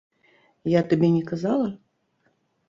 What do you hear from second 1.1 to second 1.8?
не казала?